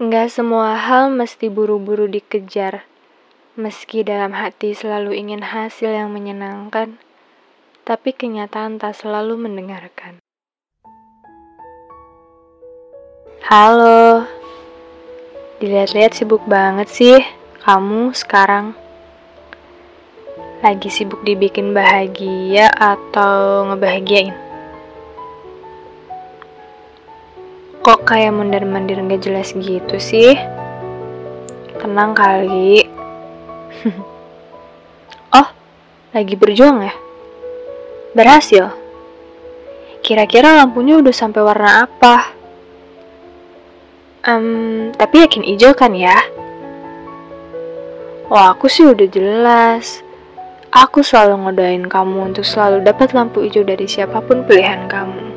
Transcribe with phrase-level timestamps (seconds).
[0.00, 2.88] Nggak semua hal mesti buru-buru dikejar.
[3.52, 6.96] Meski dalam hati selalu ingin hasil yang menyenangkan,
[7.84, 10.16] tapi kenyataan tak selalu mendengarkan.
[13.44, 14.24] Halo,
[15.60, 17.20] dilihat-lihat sibuk banget sih
[17.60, 18.72] kamu sekarang.
[20.64, 24.49] Lagi sibuk dibikin bahagia atau ngebahagiain?
[27.80, 30.36] Kok kayak mondar-mandir gak jelas gitu sih?
[31.80, 32.84] Tenang kali.
[35.40, 35.48] oh,
[36.12, 36.92] lagi berjuang ya?
[38.12, 38.68] Berhasil?
[40.04, 42.36] Kira-kira lampunya udah sampai warna apa?
[44.28, 46.20] Um, tapi yakin hijau kan ya?
[48.28, 50.04] Wah, aku sih udah jelas.
[50.68, 55.29] Aku selalu ngodain kamu untuk selalu dapat lampu hijau dari siapa pun pilihan kamu.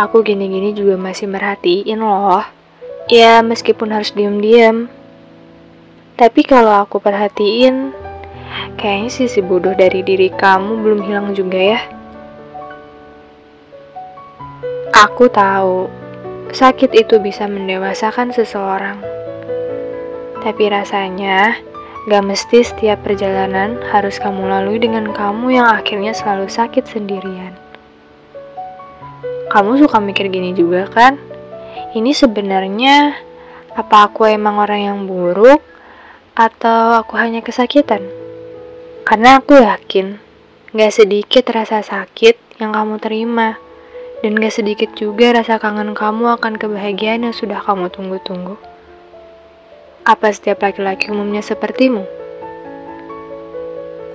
[0.00, 2.40] Aku gini-gini juga masih merhatiin loh.
[3.12, 4.88] Ya, meskipun harus diem-diem.
[6.16, 7.92] Tapi kalau aku perhatiin,
[8.80, 11.80] kayaknya sisi bodoh dari diri kamu belum hilang juga ya.
[15.04, 15.92] Aku tahu,
[16.48, 19.04] sakit itu bisa mendewasakan seseorang.
[20.40, 21.60] Tapi rasanya,
[22.08, 27.59] gak mesti setiap perjalanan harus kamu lalui dengan kamu yang akhirnya selalu sakit sendirian.
[29.50, 31.18] Kamu suka mikir gini juga kan?
[31.90, 33.18] Ini sebenarnya
[33.74, 35.58] apa aku emang orang yang buruk
[36.38, 37.98] atau aku hanya kesakitan?
[39.02, 40.22] Karena aku yakin
[40.70, 43.58] gak sedikit rasa sakit yang kamu terima
[44.22, 48.54] dan gak sedikit juga rasa kangen kamu akan kebahagiaan yang sudah kamu tunggu-tunggu.
[50.06, 52.06] Apa setiap laki-laki umumnya sepertimu?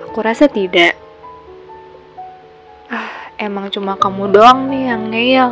[0.08, 0.95] Aku rasa tidak
[3.45, 5.49] emang cuma kamu doang nih yang ngeyel.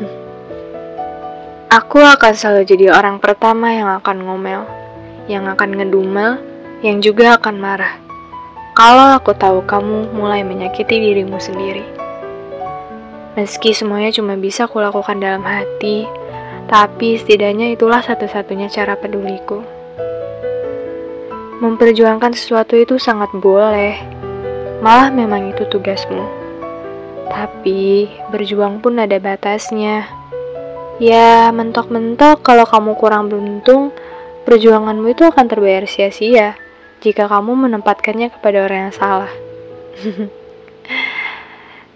[1.78, 4.64] Aku akan selalu jadi orang pertama yang akan ngomel,
[5.28, 6.40] yang akan ngedumel,
[6.80, 7.94] yang juga akan marah.
[8.72, 11.84] Kalau aku tahu kamu mulai menyakiti dirimu sendiri.
[13.36, 16.08] Meski semuanya cuma bisa kulakukan dalam hati,
[16.72, 19.60] tapi setidaknya itulah satu-satunya cara peduliku.
[21.60, 23.96] Memperjuangkan sesuatu itu sangat boleh,
[24.82, 26.26] Malah memang itu tugasmu.
[27.30, 30.10] Tapi berjuang pun ada batasnya.
[30.98, 33.94] Ya, mentok-mentok kalau kamu kurang beruntung,
[34.42, 36.58] perjuanganmu itu akan terbayar sia-sia
[36.98, 39.32] jika kamu menempatkannya kepada orang yang salah.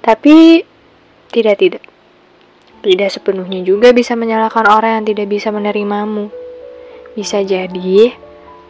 [0.07, 0.63] Tapi
[1.35, 1.83] tidak tidak.
[2.87, 6.31] Tidak sepenuhnya juga bisa menyalahkan orang yang tidak bisa menerimamu.
[7.19, 8.15] Bisa jadi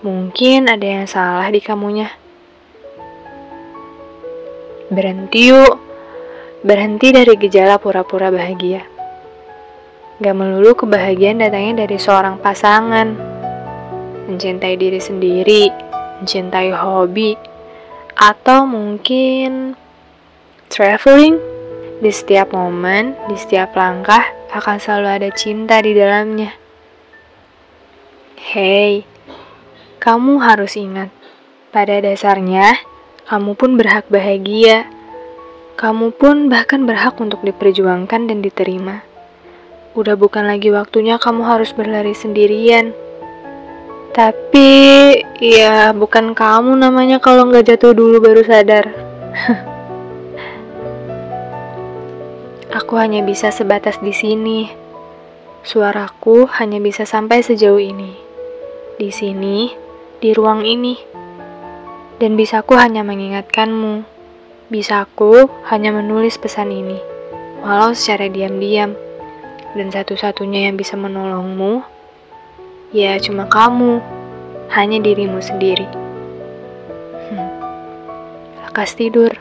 [0.00, 2.25] mungkin ada yang salah di kamunya.
[4.86, 5.82] Berhenti yuk.
[6.62, 8.86] Berhenti dari gejala pura-pura bahagia.
[10.22, 13.18] Gak melulu kebahagiaan datangnya dari seorang pasangan.
[14.30, 15.74] Mencintai diri sendiri,
[16.22, 17.34] mencintai hobi,
[18.14, 19.74] atau mungkin
[20.70, 21.34] traveling.
[21.98, 24.22] Di setiap momen, di setiap langkah
[24.54, 26.54] akan selalu ada cinta di dalamnya.
[28.54, 29.02] Hei,
[29.98, 31.10] kamu harus ingat,
[31.74, 32.95] pada dasarnya
[33.26, 34.86] kamu pun berhak bahagia.
[35.74, 39.02] Kamu pun bahkan berhak untuk diperjuangkan dan diterima.
[39.98, 42.94] Udah bukan lagi waktunya kamu harus berlari sendirian.
[44.14, 44.70] Tapi
[45.42, 48.94] ya bukan kamu namanya kalau nggak jatuh dulu baru sadar.
[52.78, 54.70] Aku hanya bisa sebatas di sini.
[55.66, 58.14] Suaraku hanya bisa sampai sejauh ini.
[59.02, 59.74] Di sini,
[60.22, 61.25] di ruang ini.
[62.16, 64.00] Dan bisaku hanya mengingatkanmu.
[64.72, 66.96] Bisaku hanya menulis pesan ini,
[67.60, 68.96] walau secara diam-diam.
[69.76, 71.84] Dan satu-satunya yang bisa menolongmu,
[72.96, 74.00] ya cuma kamu,
[74.72, 75.84] hanya dirimu sendiri.
[77.28, 77.50] Hmm.
[78.64, 79.36] Lekas tidur.